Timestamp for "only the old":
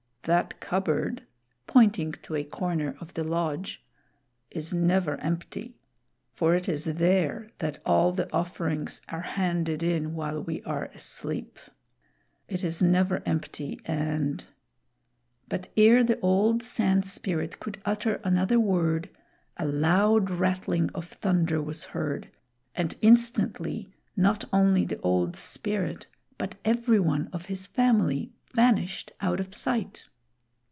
24.53-25.35